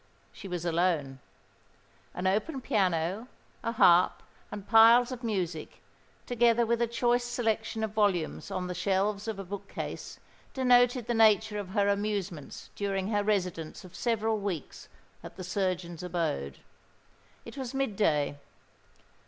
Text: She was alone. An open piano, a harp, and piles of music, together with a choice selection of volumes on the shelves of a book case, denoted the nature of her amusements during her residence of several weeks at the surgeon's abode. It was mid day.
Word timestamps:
She 0.31 0.47
was 0.47 0.65
alone. 0.65 1.19
An 2.15 2.25
open 2.25 2.59
piano, 2.59 3.27
a 3.63 3.71
harp, 3.73 4.23
and 4.51 4.67
piles 4.67 5.11
of 5.11 5.23
music, 5.23 5.83
together 6.25 6.65
with 6.65 6.81
a 6.81 6.87
choice 6.87 7.23
selection 7.23 7.83
of 7.83 7.91
volumes 7.93 8.49
on 8.49 8.65
the 8.65 8.73
shelves 8.73 9.27
of 9.27 9.37
a 9.37 9.43
book 9.43 9.67
case, 9.67 10.19
denoted 10.55 11.05
the 11.05 11.13
nature 11.13 11.59
of 11.59 11.69
her 11.69 11.87
amusements 11.87 12.71
during 12.75 13.09
her 13.09 13.23
residence 13.23 13.85
of 13.85 13.93
several 13.95 14.39
weeks 14.39 14.89
at 15.23 15.35
the 15.35 15.43
surgeon's 15.43 16.01
abode. 16.01 16.61
It 17.45 17.55
was 17.55 17.75
mid 17.75 17.95
day. 17.95 18.39